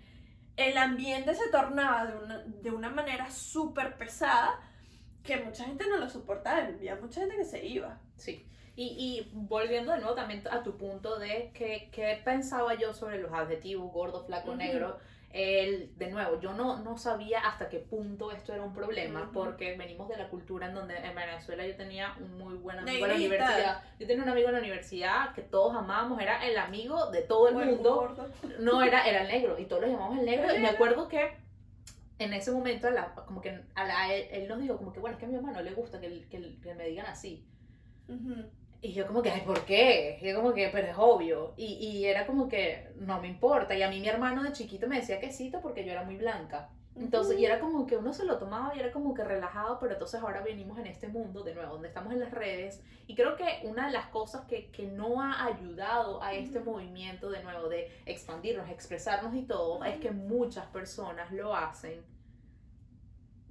[0.57, 4.59] el ambiente se tornaba de una, de una manera súper pesada
[5.29, 8.01] que mucha gente no lo soportaba, había mucha gente que se iba.
[8.17, 8.47] Sí.
[8.77, 13.19] Y, y volviendo de nuevo también a tu punto de que, que pensaba yo sobre
[13.19, 14.57] los adjetivos gordo, flaco, Ujú.
[14.59, 14.97] negro.
[15.31, 19.33] El, de nuevo, yo no, no sabía hasta qué punto esto era un problema, Ujú.
[19.33, 23.05] porque venimos de la cultura en donde en Venezuela yo tenía un muy buen amigo
[23.05, 23.83] en la universidad.
[24.01, 27.49] Yo tenía un amigo en la universidad que todos amábamos, era el amigo de todo
[27.49, 27.95] el O el mundo.
[27.97, 28.27] gordo.
[28.61, 30.55] No, era, era el negro, y todos lo llamamos el negro.
[30.57, 31.37] Y me acuerdo que
[32.19, 35.01] en ese momento, a la- como que a la- él, él nos dijo, como que
[35.01, 37.47] bueno, es que a mi mamá no le gusta que, que, que me digan así.
[38.09, 38.51] Ujú.
[38.81, 40.19] Y yo como que, ay, ¿por qué?
[40.23, 41.55] Y yo como que, pero es obvio.
[41.57, 43.75] Y, y era como que, no me importa.
[43.77, 46.17] Y a mí mi hermano de chiquito me decía que sí, porque yo era muy
[46.17, 46.71] blanca.
[46.99, 49.93] Entonces, y era como que uno se lo tomaba y era como que relajado, pero
[49.93, 52.83] entonces ahora venimos en este mundo de nuevo, donde estamos en las redes.
[53.07, 57.31] Y creo que una de las cosas que, que no ha ayudado a este movimiento
[57.31, 62.05] de nuevo de expandirnos, expresarnos y todo, es que muchas personas lo hacen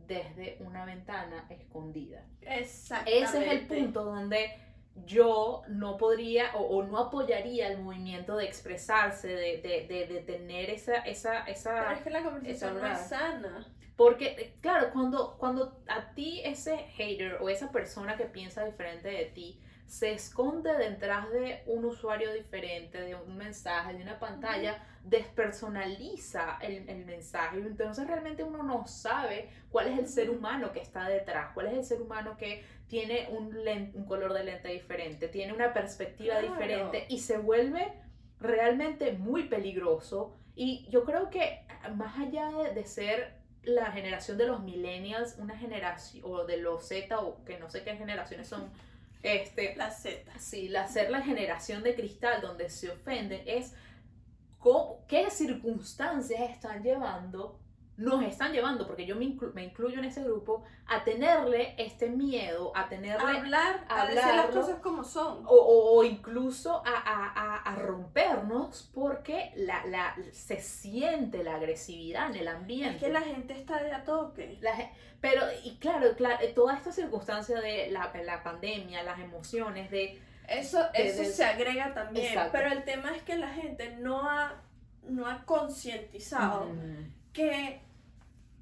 [0.07, 2.25] desde una ventana escondida.
[2.41, 3.23] Exactamente.
[3.23, 4.66] Ese es el punto donde
[5.05, 10.21] yo no podría o, o no apoyaría el movimiento de expresarse, de, de, de, de
[10.21, 11.93] tener esa, esa, Pero esa...
[11.93, 13.65] es que la conversación no es sana.
[13.95, 19.25] Porque, claro, cuando, cuando a ti ese hater o esa persona que piensa diferente de
[19.25, 26.57] ti se esconde detrás de un usuario diferente, de un mensaje, de una pantalla, despersonaliza
[26.61, 27.57] el, el mensaje.
[27.57, 31.73] Entonces realmente uno no sabe cuál es el ser humano que está detrás, cuál es
[31.73, 36.35] el ser humano que tiene un, len- un color de lente diferente, tiene una perspectiva
[36.39, 36.53] Claro.
[36.53, 37.93] diferente y se vuelve
[38.39, 40.35] realmente muy peligroso.
[40.55, 45.57] Y yo creo que más allá de, de ser la generación de los millennials, una
[45.57, 48.69] generación, o de los Z, o que no sé qué generaciones son,
[49.23, 50.37] este, La Z.
[50.39, 53.73] Sí, la ser la generación de cristal donde se ofenden es
[54.59, 57.59] cómo- qué circunstancias están llevando
[57.97, 62.09] nos están llevando, porque yo me, inclu- me incluyo en ese grupo, a tenerle este
[62.09, 63.37] miedo, a tenerle...
[63.37, 65.43] hablar, a decir las cosas como son.
[65.47, 71.55] O, o- o incluso a, a- a- a rompernos porque la, la, se siente la
[71.55, 72.95] agresividad en el ambiente.
[72.97, 74.57] Es que la gente está de a toque.
[74.61, 74.73] La
[75.19, 80.21] pero, y claro, claro, eh, toda esta circunstancia de la, la pandemia, las emociones, de...
[80.47, 82.27] Eso, eso se agrega también.
[82.27, 82.51] Exacto.
[82.53, 84.61] Pero el tema es que la gente no ha,
[85.07, 87.81] no ha concientizado Mm, que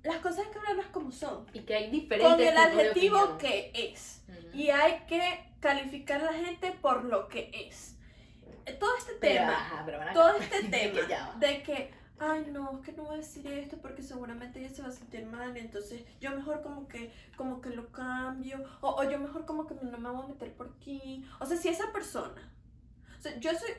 [0.06, 1.46] las cosas hay que hablarlas como son.
[1.54, 4.24] y que hay diferentes Con el de adjetivo que es.
[4.54, 7.98] Y hay que calificar a la gente por lo que es.
[8.66, 12.86] Eh, Todo este Pero, tema, ajá, pero todo este tema de que, ay no, es
[12.86, 16.02] que no voy a decir esto porque seguramente ella se va a sentir mal, entonces
[16.20, 19.98] yo mejor como que, como que lo cambio, o, o yo mejor como que no
[19.98, 21.26] me voy a meter por aquí.
[21.40, 22.52] O sea, si esa persona,
[23.20, 23.72] o sea, yo soy,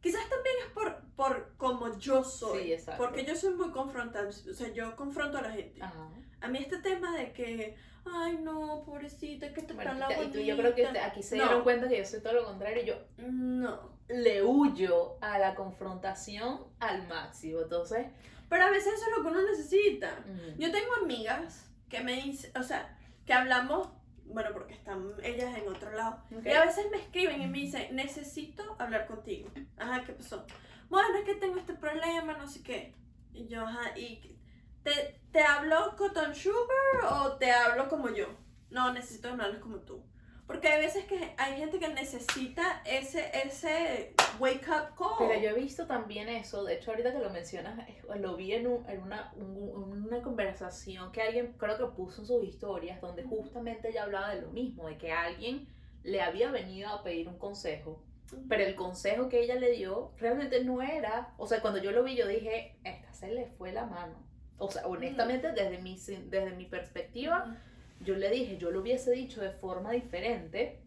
[0.00, 3.02] quizás también es por, por como yo soy, Sí, exacto.
[3.04, 5.82] porque yo soy muy confrontable, o sea, yo confronto a la gente.
[5.82, 6.08] Ajá.
[6.40, 10.30] A mí este tema de que, ay no, pobrecita, que te Bueno, está la y
[10.30, 11.44] tú, yo creo que aquí se No.
[11.44, 12.82] dieron cuenta que yo soy todo lo contrario.
[12.84, 12.94] Yo
[13.28, 13.90] No.
[14.08, 17.60] le huyo a la confrontación al máximo.
[17.60, 18.06] Entonces,
[18.48, 20.24] Pero a veces eso es lo que uno necesita.
[20.58, 23.88] Yo tengo amigas que me dicen, o sea, que hablamos,
[24.32, 26.22] bueno, porque están ellas en otro lado.
[26.44, 29.50] Y a veces me escriben y me dicen, necesito hablar contigo.
[29.76, 30.46] Ajá, ¿qué pasó?
[30.88, 32.94] Bueno, es que tengo este problema, no sé qué.
[33.32, 34.36] Y yo, ajá, ¿y
[34.82, 38.26] te, te hablo cotton sugar o te hablo como yo?
[38.70, 40.02] No, necesito hables como tú.
[40.50, 45.16] Porque hay veces que hay gente que necesita ese, ese wake up call.
[45.28, 47.78] Pero yo he visto también eso, de hecho ahorita que lo mencionas,
[48.18, 52.26] lo vi en, un- en una, un- una conversación que alguien creo que puso en
[52.26, 55.68] sus historias, donde justamente ella hablaba de lo mismo, de que alguien
[56.02, 58.02] le había venido a pedir un consejo,
[58.48, 62.02] pero el consejo que ella le dio realmente no era, o sea, cuando yo lo
[62.02, 64.14] vi yo dije, esta se le fue la mano.
[64.58, 67.56] O sea, honestamente desde mi, desde mi perspectiva,
[68.00, 70.80] yo le dije, yo lo hubiese dicho de forma diferente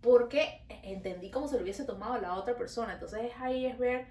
[0.00, 2.94] porque entendí cómo se lo hubiese tomado la otra persona.
[2.94, 4.06] Entonces es ahí es ver,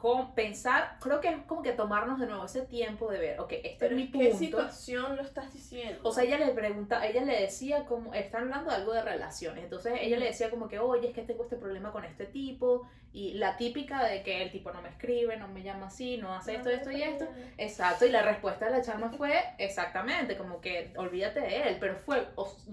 [0.00, 3.52] cómo, pensar, creo que es como que tomarnos de nuevo ese tiempo de ver, ok,
[3.52, 4.38] este Pero es mi ¿en qué punto.
[4.38, 6.00] situación lo estás diciendo?
[6.02, 9.64] O sea, ella le pregunta, ella le decía como, están hablando de algo de relaciones,
[9.64, 12.88] entonces ella le decía como que, oye, es que tengo este problema con este tipo,
[13.12, 16.34] y la típica de que el tipo no me escribe, no me llama así, no
[16.34, 17.26] hace esto, esto y esto.
[17.58, 21.96] Exacto, y la respuesta de la chama fue exactamente, como que olvídate de él, pero
[21.96, 22.26] fue,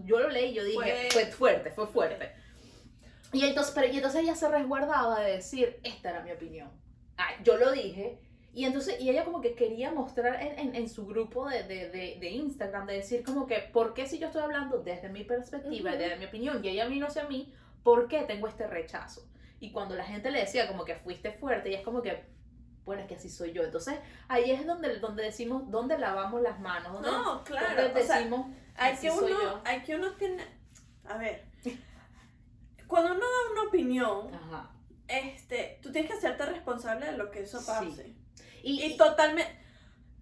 [0.06, 2.32] yo lo leí y yo dije, Fue- fue, fuerte, fue fuerte.
[3.34, 6.70] Y entonces, pero, y entonces ella se resguardaba de decir, esta era mi opinión.
[7.18, 8.20] Ah, yo lo dije,
[8.54, 11.90] y entonces, y ella como que quería mostrar en, en- en su grupo de, de,
[11.90, 15.24] de, de Instagram, de decir como que, ¿por qué si yo estoy hablando desde mi
[15.24, 16.00] perspectiva, Ujú.
[16.00, 17.54] desde mi opinión, y ella a mí no sé a mí,
[17.84, 19.22] ¿por qué tengo este rechazo?
[19.60, 22.24] Y cuando la gente le decía como que fuiste fuerte, y es como que,
[22.86, 23.64] bueno, es que así soy yo.
[23.64, 23.96] Entonces,
[24.28, 27.84] ahí es donde, donde decimos, donde lavamos las manos, donde, No, claro.
[27.84, 29.62] donde o sea, decimos, hay que soy uno, yo.
[29.66, 30.44] hay que uno tiene,
[31.06, 31.44] a ver,
[32.88, 34.72] cuando uno da una opinión, ajá.
[35.08, 37.66] Este, tú tienes que hacerte responsable de lo que eso Sí.
[37.68, 38.14] pase.
[38.64, 39.52] Y, Y y- totalmente,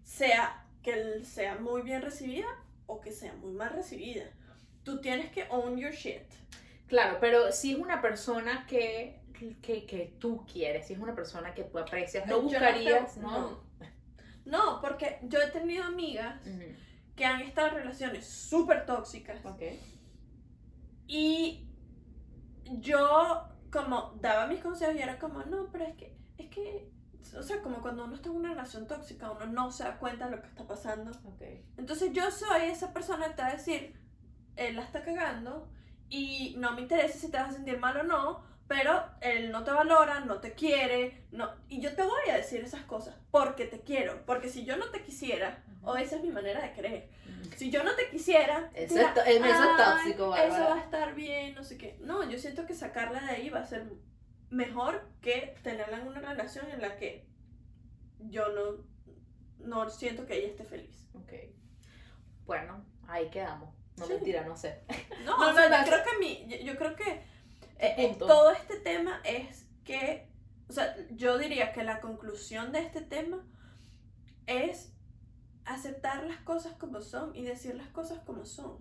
[0.03, 2.47] sea que sea muy bien recibida
[2.85, 4.25] o que sea muy mal recibida.
[4.83, 6.21] Tú tienes que own your shit.
[6.87, 9.19] claro, pero si es una persona que,
[9.63, 13.29] que, que tú quieres, si es una persona que tú aprecias, no no buscarías, tengo-
[13.31, 13.65] no.
[14.45, 16.61] No, porque yo he tenido amigas Ujú.
[17.15, 19.63] que han estado en relaciones súper tóxicas Ok.
[21.07, 21.67] y
[22.79, 26.89] yo como daba mis consejos y era como, no, pero es que, es que,
[27.37, 30.25] o sea, como cuando uno está en una relación tóxica, uno no se da cuenta
[30.25, 31.11] de lo que está pasando.
[31.25, 31.41] Ok.
[31.77, 33.99] Entonces yo soy esa persona que te va a decir,
[34.55, 35.67] él la está cagando
[36.09, 39.63] y no me interesa si te vas a sentir mal o no, pero él no
[39.63, 43.65] te valora, no te quiere, no, y yo te voy a decir esas cosas porque
[43.65, 47.09] te quiero, porque si yo no te quisiera, o esa es mi manera de creer,
[47.55, 50.67] si yo no te quisiera, Eso es eso es "Ay, tóxico, eso Bárbara".
[50.69, 51.97] va a estar bien, no sé qué.
[52.01, 53.85] No, yo siento que sacarla de ahí va a ser
[54.49, 57.27] mejor que tenerla en una relación en la que
[58.19, 58.83] yo no,
[59.59, 61.07] no siento que ella esté feliz.
[61.13, 61.33] Ok.
[62.45, 63.73] Bueno, ahí quedamos.
[63.97, 64.13] No Sí.
[64.13, 64.81] mentira, no sé.
[65.23, 67.23] No, No, o sea, no, creo que mi, yo, yo creo que
[67.79, 70.29] eh, eh, todo este tema es que,
[70.69, 73.45] o sea, yo diría que la conclusión de este tema
[74.47, 74.93] es
[75.65, 78.77] aceptar las cosas como son y decir las cosas como son.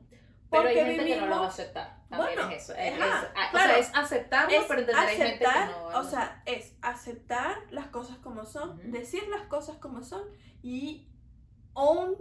[0.51, 2.03] Pero hay Porque gente que no lo va a vivimos- aceptar.
[2.09, 2.75] También Bueno, es eso.
[2.75, 3.55] Es, ajá, es- claro.
[3.55, 5.87] O sea, es aceptarlo, Es pero entender hay gente que aceptar, no.
[5.99, 8.91] o sea, es aceptar las cosas como son, Ujú.
[8.93, 10.23] decir las cosas como son
[10.63, 11.09] y
[11.73, 12.15] own,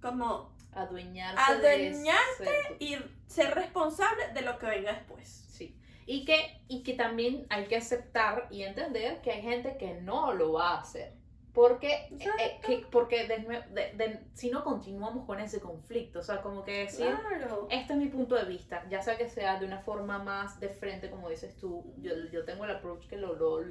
[0.00, 2.74] como, adueñarse de adueñarte tú.
[2.80, 5.28] y ser responsable de lo que venga después.
[5.28, 5.76] Sí.
[6.06, 10.32] Y que, y que también hay que aceptar y entender que hay gente que no
[10.32, 11.12] lo va a hacer.
[11.54, 16.22] Porque, eh, eh, que- porque de de- de- si no continuamos con ese conflicto, o
[16.22, 17.66] sea, como que decir, Claro.
[17.70, 20.68] este es mi punto de vista, ya sea que sea de una forma más de
[20.68, 23.64] frente, como dices tú, yo, yo tengo el approach que lo, lo,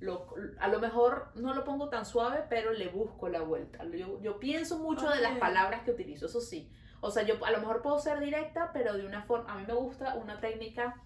[0.00, 3.84] lo- a lo mejor no lo pongo tan suave, pero le busco la vuelta.
[3.84, 6.70] Yo, yo pienso mucho de las palabras que utilizo, eso sí.
[7.00, 9.64] O sea, yo a lo mejor puedo ser directa, pero de una forma, a mí
[9.66, 10.96] me gusta una técnica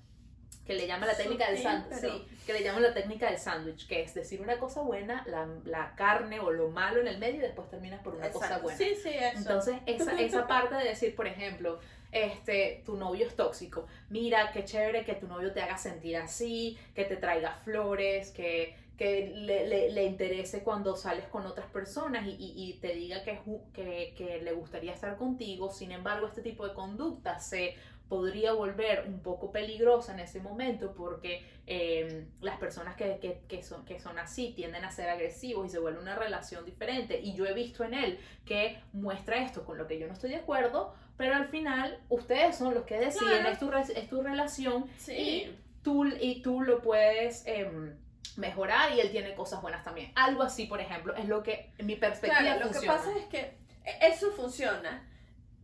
[0.67, 3.39] que le llama la técnica del sándwich, pero- sí, que le llaman la técnica del
[3.39, 7.19] sándwich, que es decir una cosa buena, la, la carne o lo malo en el
[7.19, 8.79] medio y después terminas por una cosa buena.
[8.79, 9.39] Sí, sí, eso.
[9.39, 11.81] Entonces, esa, esa parte de decir, por ejemplo,
[12.13, 16.79] este, tu novio es tóxico, mira, qué chévere que tu novio te haga sentir así,
[16.95, 22.27] que te traiga flores, que, que le, le- le interese cuando sales con otras personas
[22.27, 23.41] y, y- y te diga que,
[23.73, 27.77] que, que le gustaría estar contigo, sin embargo, este tipo de conducta se
[28.11, 33.63] podría volver un poco peligrosa en ese momento porque eh, las personas que, que- que
[33.63, 37.19] son, que son así tienden a ser agresivos y se vuelve una relación diferente.
[37.23, 40.29] Y yo he visto en él que muestra esto con lo que yo no estoy
[40.31, 43.49] de acuerdo, pero al final ustedes son los que deciden, Claro.
[43.51, 45.13] es, tu, es tu relación Sí.
[45.17, 47.97] y tú, y tú lo puedes em,
[48.37, 50.13] mejorar y él tiene cosas buenas también.
[50.15, 52.97] Algo así, por ejemplo, es lo que en mi perspectiva Claro, lo que funciona.
[52.99, 53.41] pasa es que
[53.85, 55.07] e- eso funciona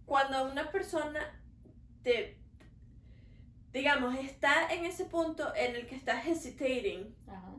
[0.04, 1.40] cuando una persona
[2.02, 2.38] te,
[3.72, 7.54] digamos, está en ese punto en el que está hesitating, Ajá.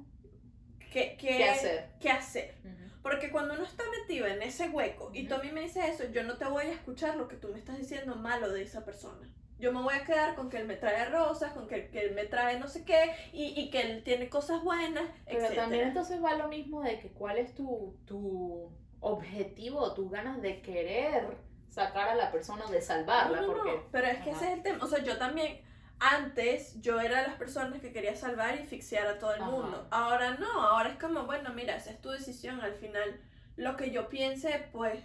[0.91, 1.89] ¿qué, qué, ¿Qué hacer?
[1.99, 2.55] qué hacer?
[2.63, 2.87] Ujú.
[3.01, 6.11] Porque cuando uno está metido en ese hueco y tú a mí me dices eso,
[6.11, 8.83] yo no te voy a escuchar lo que tú me estás diciendo malo de esa
[8.83, 9.29] persona.
[9.59, 12.13] Yo me voy a quedar con que él me trae rosas, con que, que él
[12.15, 15.61] me trae no sé qué, y, y que él tiene cosas buenas, Pero etcétera.
[15.63, 20.61] también entonces va lo mismo de que cuál es tu, tu objetivo tus ganas de
[20.61, 21.37] querer
[21.69, 23.81] sacar a la persona, de salvarla, No, no, no, porque...
[23.91, 24.39] pero es que Ajá.
[24.39, 24.83] ese es el tema.
[24.83, 25.61] O sea, yo también,
[25.99, 29.51] antes, yo era de las personas que quería salvar y asfixiar a todo el Ajá.
[29.51, 29.87] mundo.
[29.91, 32.61] Ahora no, ahora es como, bueno, mira, esa es tu decisión.
[32.61, 33.19] Al final,
[33.55, 34.99] lo que yo piense, pues,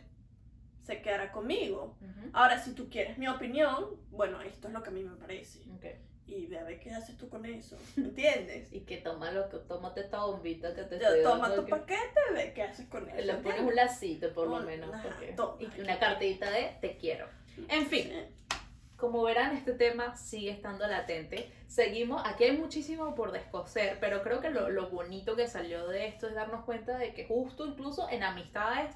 [0.83, 1.97] se quedará conmigo.
[2.01, 2.31] Ujú.
[2.33, 5.61] Ahora, si tú quieres mi opinión, bueno, esto es lo que a mí me parece.
[5.77, 5.85] Ok.
[6.27, 7.77] Y ve a ver qué haces tú con eso.
[7.97, 8.69] ¿Me entiendes?
[8.73, 11.71] Y que toma lo que tómate esta bombita que te Yo, estoy toma tu que-
[11.71, 13.21] paquete, ve qué haces con eso.
[13.21, 14.93] Le pones un lacito por lo Un- menos.
[14.95, 15.57] ajá, porque- toma.
[15.61, 17.27] y una cartita de te quiero.
[17.69, 18.05] En fin.
[18.05, 18.59] Sí.
[18.97, 21.51] Como verán, este tema sigue estando latente.
[21.67, 26.07] Seguimos, aquí hay muchísimo por descoser, pero creo que lo, lo bonito que salió de
[26.07, 28.95] esto es darnos cuenta de que justo incluso en amistades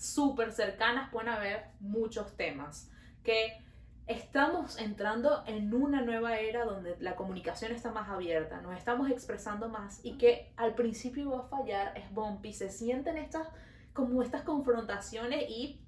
[0.00, 2.90] súper cercanas pueden haber muchos temas.
[3.22, 3.62] Que
[4.06, 9.68] estamos entrando en una nueva era donde la comunicación está más abierta, nos estamos expresando
[9.68, 13.46] más y que al principio va a fallar, es bumpy, se sienten estas
[13.92, 15.80] como estas confrontaciones y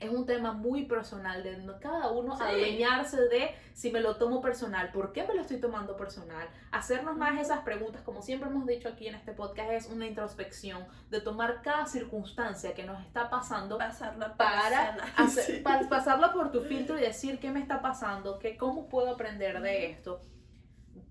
[0.00, 2.42] es un tema muy personal de cada uno Sí.
[2.44, 7.16] adueñarse de si me lo tomo personal, por qué me lo estoy tomando personal, hacernos
[7.16, 11.20] más esas preguntas, como siempre hemos dicho aquí en este podcast, es una introspección de
[11.20, 15.60] tomar cada circunstancia que nos está pasando Pasarla para, hacer- sí.
[15.62, 19.60] para pasarla por tu filtro y decir qué me está pasando, qué, cómo puedo aprender
[19.60, 20.22] de esto.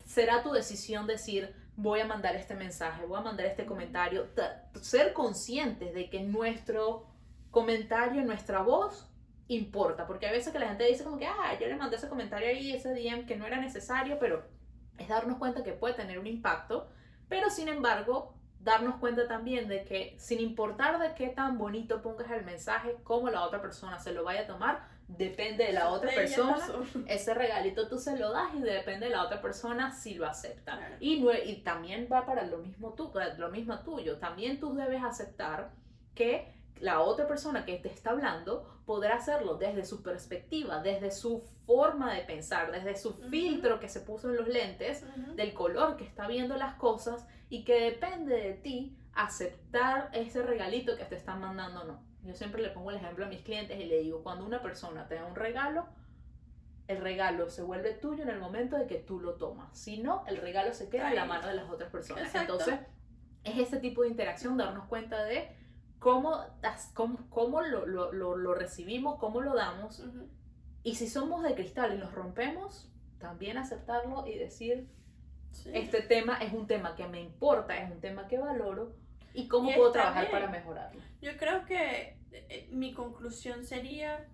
[0.05, 4.63] Será tu decisión decir, voy a mandar este mensaje, voy a mandar este comentario, Ta-
[4.81, 7.05] ser conscientes de que nuestro
[7.57, 9.09] comentario, nuestra voz
[9.47, 12.07] importa, porque a veces que la gente dice como que, ah, yo le mandé ese
[12.07, 14.45] comentario ahí, ese DM que no era necesario, pero
[14.99, 16.87] es darnos cuenta que puede tener un impacto,
[17.27, 22.29] pero sin embargo, darnos cuenta también de que sin importar de qué tan bonito pongas
[22.29, 26.11] el mensaje, cómo la otra persona se lo vaya a tomar, depende de la otra
[26.11, 26.63] persona.
[27.07, 30.77] Ese regalito tú se lo das y depende de la otra persona si lo acepta.
[30.77, 30.95] Claro.
[30.99, 34.19] Y, y también va para lo mismo tú, lo mismo tuyo.
[34.19, 35.71] También tú debes aceptar
[36.13, 41.41] que la otra persona que te está hablando podrá hacerlo desde su perspectiva, desde su
[41.65, 45.03] forma de pensar, desde su filtro que se puso en los lentes,
[45.35, 50.95] del color que está viendo las cosas y que depende de ti aceptar ese regalito
[50.95, 52.03] que te están mandando o no.
[52.23, 55.07] Yo siempre le pongo el ejemplo a mis clientes y le digo, cuando una persona
[55.07, 55.87] te da un regalo,
[56.87, 59.77] el regalo se vuelve tuyo en el momento de que tú lo tomas.
[59.77, 62.25] Si no, el regalo se queda en la mano de las otras personas.
[62.25, 62.53] Exacto.
[62.53, 62.79] Entonces,
[63.43, 65.49] es ese tipo de interacción, darnos cuenta de
[65.99, 66.39] cómo,
[66.93, 69.99] cómo, cómo lo, lo- lo- lo recibimos, cómo lo damos.
[69.99, 70.27] Ujú.
[70.83, 74.87] Y si somos de cristal y nos rompemos, también aceptarlo y decir,
[75.51, 75.71] Sí.
[75.73, 78.95] este tema es un tema que me importa, es un tema que valoro
[79.33, 81.01] y cómo Y puedo trabajar para mejorarlo.
[81.21, 84.27] Yo creo que eh, mi conclusión sería,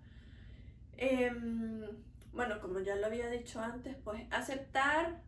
[0.97, 1.87] em,
[2.33, 5.21] bueno, como ya lo había dicho antes, pues aceptar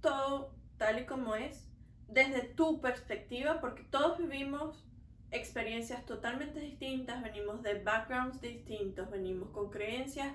[0.00, 1.68] todo tal y como es
[2.08, 4.84] desde tu perspectiva, porque todos vivimos
[5.32, 10.32] experiencias totalmente distintas, venimos de backgrounds distintos, venimos con creencias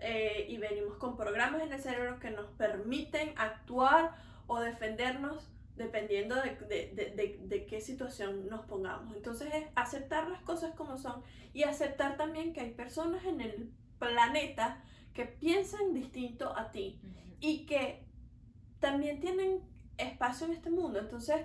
[0.00, 4.14] eh, y venimos con programas en el cerebro que nos permiten actuar
[4.46, 9.16] o defendernos dependiendo de, de, de, de, de qué situación nos pongamos.
[9.16, 11.22] Entonces es aceptar las cosas como son
[11.54, 14.82] y aceptar también que hay personas en el planeta
[15.14, 17.00] que piensan distinto a ti
[17.40, 18.04] y que
[18.80, 19.60] también tienen
[19.96, 20.98] espacio en este mundo.
[20.98, 21.42] Entonces,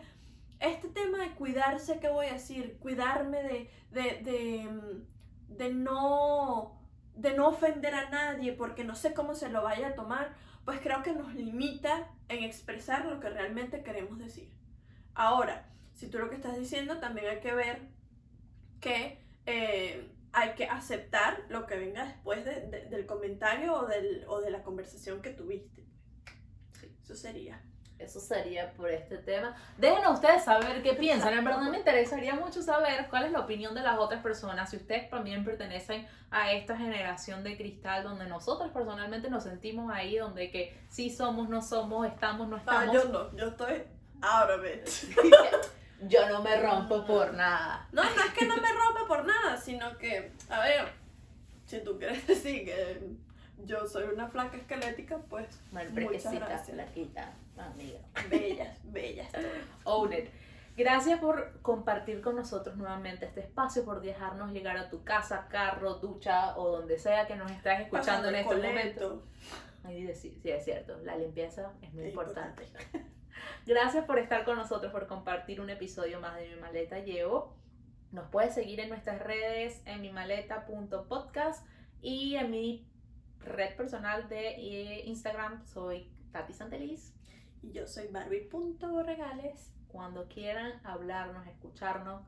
[0.59, 2.77] este tema de cuidarse, ¿qué voy a decir?
[2.79, 6.81] Cuidarme de, de, de, mm, de no,
[7.15, 10.35] de no ofender a nadie porque no sé cómo se lo vaya a tomar,
[10.65, 14.51] pues creo que nos limita en expresar lo que realmente queremos decir.
[15.13, 17.81] Ahora, si tú lo que estás diciendo, también hay que ver
[18.81, 24.25] que eh, hay que aceptar lo que venga después de- de- del comentario o, del,
[24.27, 25.85] o de la conversación que tuviste.
[26.79, 26.91] Sí.
[27.01, 27.61] Eso sería.
[27.97, 29.55] Eso sería por este tema.
[29.77, 31.33] Déjenos ustedes saber qué piensan.
[31.33, 34.69] En verdad me interesaría mucho saber cuál es la opinión de las otras personas.
[34.69, 40.17] Si ustedes también pertenecen a esta generación de cristal donde nosotros personalmente nos sentimos ahí,
[40.17, 42.93] donde que sí somos, no somos, estamos, no Ah, estamos.
[42.93, 44.87] yo no, yo estoy it.
[46.01, 47.87] Yo no me rompo por nada.
[47.93, 50.89] No, no es que no me rompa por nada, sino que, a ver,
[51.65, 53.01] si tú quieres decir que
[53.63, 56.75] yo soy una flaca esquelética, pues Mal muchas prequecita, gracias.
[56.75, 57.99] flaquita, amiga.
[58.29, 59.31] Bellas, bellas.
[59.31, 59.45] todas.
[59.83, 60.29] Own it.
[60.77, 65.95] Gracias por compartir con nosotros nuevamente este espacio, por dejarnos llegar a tu casa, carro,
[65.95, 69.09] ducha o donde sea que nos estés escuchando Pasando en el este coleto.
[69.09, 69.27] momento.
[69.85, 72.65] Ay, sí, sí, es cierto, la limpieza es muy Es importante.
[73.65, 77.55] Gracias por estar con nosotros, por compartir un episodio más de Mi Maleta Llevo.
[78.11, 81.65] Nos puedes seguir en nuestras redes en mimaleta.podcast
[82.01, 82.87] y en mi
[83.39, 87.14] red personal de eh, Instagram soy Tati Santeliz.
[87.73, 89.71] Yo soy Barbie.regales.
[89.87, 92.21] Cuando quieran hablarnos, escucharnos.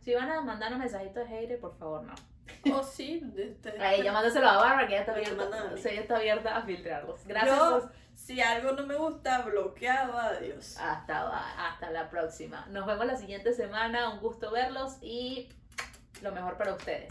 [0.00, 2.14] Si van a mandarnos mensajitos de hater, por favor, no.
[2.74, 6.00] O sí, de- de- A ella mándaselo a Bárbara, que ella está abierta, sí, ella
[6.00, 7.24] está abierta a filtrarlos.
[7.26, 7.56] Gracias.
[7.56, 10.76] Yo- por- si algo no me gusta, bloqueado, adiós.
[10.78, 12.66] Hasta, hasta la próxima.
[12.66, 14.10] Nos vemos la siguiente semana.
[14.10, 15.48] Un gusto verlos y
[16.20, 17.08] lo mejor para ustedes.